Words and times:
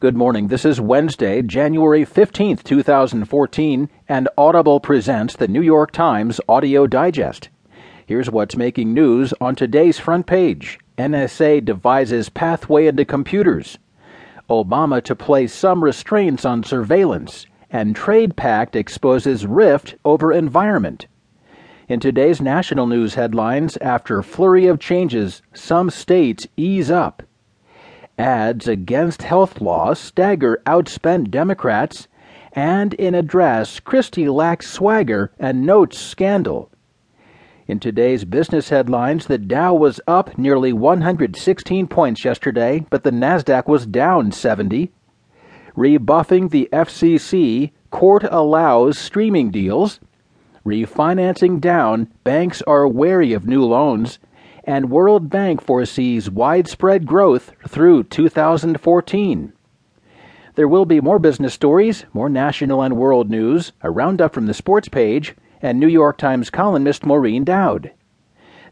Good 0.00 0.16
morning. 0.16 0.48
This 0.48 0.64
is 0.64 0.80
Wednesday, 0.80 1.42
January 1.42 2.06
15th, 2.06 2.62
2014, 2.64 3.90
and 4.08 4.28
Audible 4.38 4.80
presents 4.80 5.36
the 5.36 5.46
New 5.46 5.60
York 5.60 5.90
Times 5.90 6.40
Audio 6.48 6.86
Digest. 6.86 7.50
Here's 8.06 8.30
what's 8.30 8.56
making 8.56 8.94
news 8.94 9.34
on 9.42 9.54
today's 9.54 9.98
front 9.98 10.26
page 10.26 10.78
NSA 10.96 11.66
devises 11.66 12.30
pathway 12.30 12.86
into 12.86 13.04
computers. 13.04 13.76
Obama 14.48 15.04
to 15.04 15.14
place 15.14 15.52
some 15.52 15.84
restraints 15.84 16.46
on 16.46 16.64
surveillance, 16.64 17.44
and 17.68 17.94
Trade 17.94 18.36
Pact 18.36 18.74
exposes 18.74 19.46
rift 19.46 19.96
over 20.06 20.32
environment. 20.32 21.08
In 21.90 22.00
today's 22.00 22.40
national 22.40 22.86
news 22.86 23.16
headlines, 23.16 23.76
after 23.82 24.22
flurry 24.22 24.66
of 24.66 24.80
changes, 24.80 25.42
some 25.52 25.90
states 25.90 26.46
ease 26.56 26.90
up 26.90 27.22
ads 28.20 28.68
against 28.68 29.22
health 29.22 29.62
law 29.62 29.94
stagger 29.94 30.60
outspent 30.66 31.30
Democrats, 31.30 32.06
and 32.52 32.92
in 32.94 33.14
address, 33.14 33.80
Christie 33.80 34.28
lacks 34.28 34.68
swagger 34.70 35.32
and 35.38 35.64
notes 35.64 35.98
scandal. 35.98 36.70
In 37.66 37.80
today's 37.80 38.26
business 38.26 38.68
headlines, 38.68 39.26
the 39.26 39.38
Dow 39.38 39.72
was 39.72 40.00
up 40.06 40.36
nearly 40.36 40.72
116 40.72 41.86
points 41.86 42.24
yesterday, 42.24 42.84
but 42.90 43.04
the 43.04 43.10
Nasdaq 43.10 43.66
was 43.66 43.86
down 43.86 44.32
70. 44.32 44.92
Rebuffing 45.74 46.48
the 46.48 46.68
FCC, 46.72 47.70
court 47.90 48.24
allows 48.30 48.98
streaming 48.98 49.50
deals. 49.50 49.98
Refinancing 50.66 51.58
down, 51.58 52.12
banks 52.22 52.60
are 52.62 52.86
wary 52.86 53.32
of 53.32 53.46
new 53.46 53.64
loans 53.64 54.18
and 54.64 54.90
World 54.90 55.30
Bank 55.30 55.62
foresees 55.62 56.30
widespread 56.30 57.06
growth 57.06 57.52
through 57.66 58.04
2014. 58.04 59.52
There 60.54 60.68
will 60.68 60.84
be 60.84 61.00
more 61.00 61.18
business 61.18 61.54
stories, 61.54 62.04
more 62.12 62.28
national 62.28 62.82
and 62.82 62.96
world 62.96 63.30
news, 63.30 63.72
a 63.82 63.90
roundup 63.90 64.34
from 64.34 64.46
the 64.46 64.54
sports 64.54 64.88
page, 64.88 65.34
and 65.62 65.78
New 65.78 65.88
York 65.88 66.18
Times 66.18 66.50
columnist 66.50 67.06
Maureen 67.06 67.44
Dowd. 67.44 67.92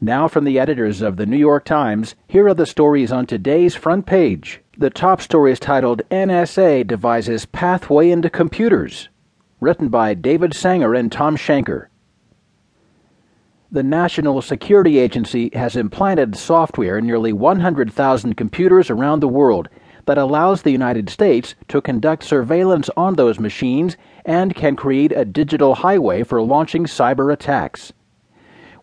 Now, 0.00 0.28
from 0.28 0.44
the 0.44 0.58
editors 0.58 1.00
of 1.00 1.16
the 1.16 1.26
New 1.26 1.36
York 1.38 1.64
Times, 1.64 2.14
here 2.28 2.46
are 2.48 2.54
the 2.54 2.66
stories 2.66 3.12
on 3.12 3.26
today's 3.26 3.74
front 3.74 4.04
page. 4.04 4.60
The 4.76 4.90
top 4.90 5.22
story 5.22 5.52
is 5.52 5.60
titled 5.60 6.02
NSA 6.10 6.86
Devises 6.86 7.46
Pathway 7.46 8.10
into 8.10 8.28
Computers, 8.28 9.08
written 9.58 9.88
by 9.88 10.12
David 10.12 10.54
Sanger 10.54 10.92
and 10.94 11.10
Thom 11.10 11.36
Shanker. 11.36 11.86
The 13.72 13.82
National 13.82 14.40
Security 14.42 14.98
Agency 14.98 15.50
has 15.52 15.74
implanted 15.74 16.36
software 16.36 16.98
in 16.98 17.06
nearly 17.06 17.32
100,000 17.32 18.34
computers 18.36 18.90
around 18.90 19.18
the 19.18 19.28
world 19.28 19.68
that 20.04 20.16
allows 20.16 20.62
the 20.62 20.70
United 20.70 21.10
States 21.10 21.56
to 21.66 21.80
conduct 21.80 22.22
surveillance 22.22 22.88
on 22.96 23.14
those 23.14 23.40
machines 23.40 23.96
and 24.24 24.54
can 24.54 24.76
create 24.76 25.10
a 25.10 25.24
digital 25.24 25.74
highway 25.74 26.22
for 26.22 26.40
launching 26.40 26.84
cyber 26.84 27.32
attacks. 27.32 27.92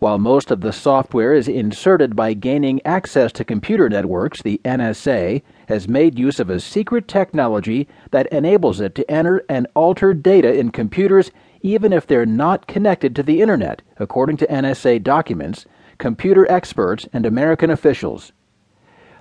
While 0.00 0.18
most 0.18 0.50
of 0.50 0.62
the 0.62 0.72
software 0.72 1.32
is 1.32 1.46
inserted 1.46 2.16
by 2.16 2.34
gaining 2.34 2.84
access 2.84 3.30
to 3.34 3.44
computer 3.44 3.88
networks, 3.88 4.42
the 4.42 4.60
NSA 4.64 5.42
has 5.68 5.86
made 5.86 6.18
use 6.18 6.40
of 6.40 6.50
a 6.50 6.58
secret 6.58 7.06
technology 7.06 7.86
that 8.10 8.26
enables 8.32 8.80
it 8.80 8.96
to 8.96 9.08
enter 9.08 9.44
and 9.48 9.68
alter 9.76 10.12
data 10.12 10.52
in 10.52 10.72
computers 10.72 11.30
even 11.62 11.92
if 11.92 12.06
they're 12.06 12.26
not 12.26 12.66
connected 12.66 13.16
to 13.16 13.22
the 13.22 13.40
Internet, 13.40 13.80
according 13.98 14.36
to 14.36 14.46
NSA 14.46 15.02
documents, 15.02 15.64
computer 15.98 16.50
experts, 16.50 17.08
and 17.12 17.24
American 17.24 17.70
officials. 17.70 18.32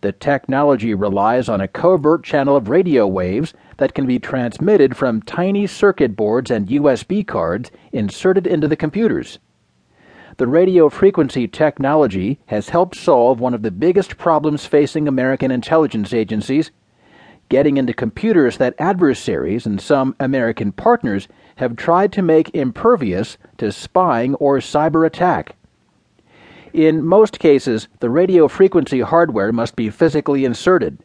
The 0.00 0.12
technology 0.12 0.94
relies 0.94 1.48
on 1.48 1.60
a 1.60 1.66
covert 1.66 2.22
channel 2.22 2.54
of 2.54 2.68
radio 2.68 3.06
waves 3.06 3.52
that 3.78 3.94
can 3.94 4.06
be 4.06 4.20
transmitted 4.20 4.96
from 4.96 5.22
tiny 5.22 5.66
circuit 5.66 6.14
boards 6.14 6.52
and 6.52 6.68
USB 6.68 7.26
cards 7.26 7.72
inserted 7.92 8.46
into 8.46 8.68
the 8.68 8.76
computers. 8.76 9.40
The 10.36 10.46
radio 10.46 10.88
frequency 10.88 11.48
technology 11.48 12.38
has 12.46 12.68
helped 12.68 12.94
solve 12.94 13.40
one 13.40 13.54
of 13.54 13.62
the 13.62 13.72
biggest 13.72 14.16
problems 14.16 14.66
facing 14.66 15.08
American 15.08 15.50
intelligence 15.50 16.14
agencies 16.14 16.70
getting 17.48 17.76
into 17.76 17.92
computers 17.92 18.56
that 18.58 18.74
adversaries 18.78 19.66
and 19.66 19.80
some 19.80 20.14
American 20.20 20.72
partners 20.72 21.28
have 21.56 21.76
tried 21.76 22.12
to 22.12 22.22
make 22.22 22.54
impervious 22.54 23.38
to 23.56 23.72
spying 23.72 24.34
or 24.36 24.58
cyber 24.58 25.06
attack. 25.06 25.56
In 26.72 27.04
most 27.04 27.38
cases, 27.38 27.88
the 28.00 28.10
radio 28.10 28.46
frequency 28.48 29.00
hardware 29.00 29.52
must 29.52 29.74
be 29.74 29.90
physically 29.90 30.44
inserted. 30.44 30.98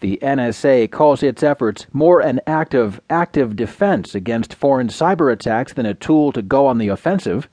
The 0.00 0.18
NSA 0.20 0.90
calls 0.90 1.22
its 1.22 1.42
efforts 1.42 1.86
more 1.92 2.20
an 2.20 2.40
act 2.46 2.74
of 2.74 3.00
active 3.08 3.56
defense 3.56 4.14
against 4.14 4.54
foreign 4.54 4.88
cyber 4.88 5.32
attacks 5.32 5.72
than 5.72 5.86
a 5.86 5.94
tool 5.94 6.32
to 6.32 6.42
go 6.42 6.66
on 6.66 6.78
the 6.78 6.88
offensive. 6.88 7.48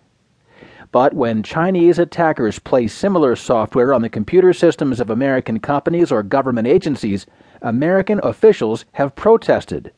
But 0.91 1.13
when 1.13 1.41
Chinese 1.41 1.99
attackers 1.99 2.59
place 2.59 2.93
similar 2.93 3.37
software 3.37 3.93
on 3.93 4.01
the 4.01 4.09
computer 4.09 4.51
systems 4.51 4.99
of 4.99 5.09
American 5.09 5.59
companies 5.59 6.11
or 6.11 6.21
government 6.21 6.67
agencies, 6.67 7.25
American 7.61 8.19
officials 8.23 8.83
have 8.93 9.15
protested. 9.15 9.93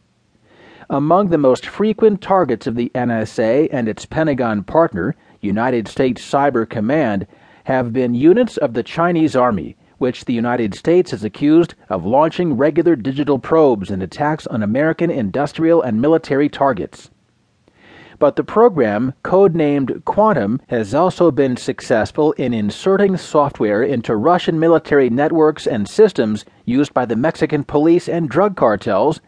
Among 0.90 1.30
the 1.30 1.38
most 1.40 1.66
frequent 1.66 2.22
targets 2.22 2.68
of 2.68 2.76
the 2.76 2.92
NSA 2.94 3.70
and 3.72 3.88
its 3.88 4.06
Pentagon 4.06 4.64
partner, 4.64 5.16
United 5.42 5.88
States 5.88 6.22
Cyber 6.22 6.70
Command, 6.70 7.26
have 7.64 7.92
been 7.92 8.14
units 8.14 8.58
of 8.58 8.74
the 8.74 8.84
Chinese 8.84 9.36
Army, 9.36 9.76
which 9.98 10.26
the 10.26 10.34
United 10.34 10.76
States 10.76 11.12
has 11.12 11.24
accused 11.24 11.74
of 11.90 12.06
launching 12.06 12.56
regular 12.58 12.96
digital 12.96 13.40
probes 13.40 13.90
and 13.90 14.04
attacks 14.04 14.46
on 14.48 14.62
American 14.62 15.10
industrial 15.10 15.82
and 15.82 16.02
military 16.02 16.50
targets. 16.50 17.10
But 18.24 18.38
the 18.38 18.44
program, 18.46 19.16
codenamed 19.26 20.06
Quantum, 20.06 20.62
has 20.68 20.96
also 20.96 21.30
been 21.30 21.58
successful 21.58 22.32
in 22.38 22.54
inserting 22.54 23.18
software 23.18 23.84
into 23.84 24.16
Russian 24.16 24.58
military 24.58 25.10
networks 25.10 25.68
and 25.68 25.90
systems 25.90 26.46
used 26.64 26.94
by 26.94 27.04
the 27.04 27.18
Mexican 27.18 27.66
police 27.66 28.08
and 28.08 28.30
drug 28.30 28.56
cartels 28.56 29.20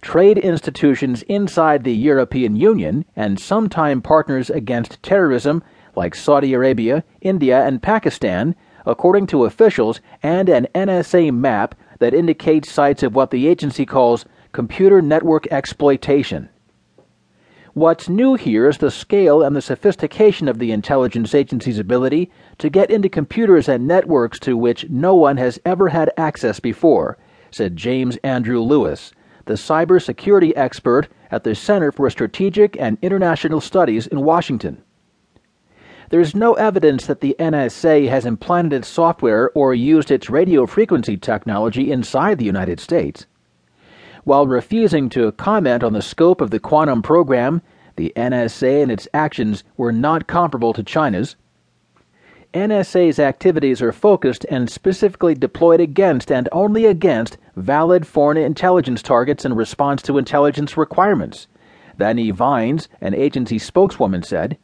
trade 0.00 0.38
institutions 0.38 1.20
inside 1.24 1.84
the 1.84 1.94
European 1.94 2.56
Union, 2.56 3.04
and 3.14 3.38
sometime 3.38 4.00
partners 4.00 4.48
against 4.48 5.02
terrorism 5.02 5.62
like 5.94 6.14
Saudi 6.14 6.54
Arabia, 6.54 7.04
India, 7.20 7.66
and 7.66 7.82
Pakistan, 7.82 8.56
according 8.86 9.26
to 9.26 9.44
officials, 9.44 10.00
and 10.22 10.48
an 10.48 10.66
NSA 10.74 11.34
map 11.34 11.74
that 11.98 12.14
indicates 12.14 12.72
sites 12.72 13.02
of 13.02 13.14
what 13.14 13.30
the 13.30 13.46
agency 13.46 13.84
calls 13.84 14.24
computer 14.52 15.02
network 15.02 15.46
exploitation. 15.52 16.48
What's 17.78 18.08
new 18.08 18.34
here 18.34 18.68
is 18.68 18.78
the 18.78 18.90
scale 18.90 19.40
and 19.40 19.54
the 19.54 19.62
sophistication 19.62 20.48
of 20.48 20.58
the 20.58 20.72
intelligence 20.72 21.32
agency's 21.32 21.78
ability 21.78 22.28
to 22.58 22.68
get 22.68 22.90
into 22.90 23.08
computers 23.08 23.68
and 23.68 23.86
networks 23.86 24.40
to 24.40 24.56
which 24.56 24.90
no 24.90 25.14
one 25.14 25.36
has 25.36 25.60
ever 25.64 25.90
had 25.90 26.10
access 26.16 26.58
before, 26.58 27.16
said 27.52 27.76
James 27.76 28.16
Andrew 28.24 28.60
Lewis, 28.60 29.12
the 29.44 29.54
cybersecurity 29.54 30.52
expert 30.56 31.06
at 31.30 31.44
the 31.44 31.54
Center 31.54 31.92
for 31.92 32.10
Strategic 32.10 32.76
and 32.80 32.98
International 33.00 33.60
Studies 33.60 34.08
in 34.08 34.22
Washington. 34.22 34.82
There 36.10 36.20
is 36.20 36.34
no 36.34 36.54
evidence 36.54 37.06
that 37.06 37.20
the 37.20 37.36
NSA 37.38 38.08
has 38.08 38.26
implanted 38.26 38.72
its 38.72 38.88
software 38.88 39.52
or 39.54 39.72
used 39.72 40.10
its 40.10 40.28
radio 40.28 40.66
frequency 40.66 41.16
technology 41.16 41.92
inside 41.92 42.38
the 42.38 42.44
United 42.44 42.80
States. 42.80 43.26
While 44.28 44.46
refusing 44.46 45.08
to 45.16 45.32
comment 45.32 45.82
on 45.82 45.94
the 45.94 46.02
scope 46.02 46.42
of 46.42 46.50
the 46.50 46.60
quantum 46.60 47.00
program, 47.00 47.62
the 47.96 48.12
NSA 48.14 48.82
and 48.82 48.92
its 48.92 49.08
actions 49.14 49.64
were 49.78 49.90
not 49.90 50.26
comparable 50.26 50.74
to 50.74 50.82
China's. 50.82 51.36
NSA's 52.52 53.18
activities 53.18 53.80
are 53.80 53.90
focused 53.90 54.44
and 54.50 54.68
specifically 54.68 55.34
deployed 55.34 55.80
against 55.80 56.30
and 56.30 56.46
only 56.52 56.84
against 56.84 57.38
valid 57.56 58.06
foreign 58.06 58.36
intelligence 58.36 59.00
targets 59.00 59.46
in 59.46 59.54
response 59.54 60.02
to 60.02 60.18
intelligence 60.18 60.76
requirements. 60.76 61.46
Vanee 61.96 62.30
Vines, 62.30 62.86
an 63.00 63.14
agency 63.14 63.58
spokeswoman, 63.58 64.22
said. 64.22 64.58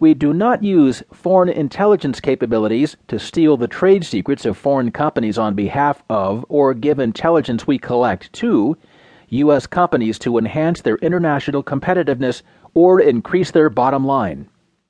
We 0.00 0.14
do 0.14 0.32
not 0.32 0.62
use 0.62 1.02
foreign 1.12 1.48
intelligence 1.48 2.20
capabilities 2.20 2.96
to 3.08 3.18
steal 3.18 3.56
the 3.56 3.66
trade 3.66 4.04
secrets 4.04 4.46
of 4.46 4.56
foreign 4.56 4.92
companies 4.92 5.38
on 5.38 5.54
behalf 5.54 6.04
of 6.08 6.44
or 6.48 6.72
give 6.72 7.00
intelligence 7.00 7.66
we 7.66 7.78
collect 7.78 8.32
to 8.34 8.76
U.S. 9.30 9.66
companies 9.66 10.18
to 10.20 10.38
enhance 10.38 10.80
their 10.80 10.96
international 10.98 11.64
competitiveness 11.64 12.42
or 12.74 13.00
increase 13.00 13.50
their 13.50 13.68
bottom 13.68 14.06
line. 14.06 14.48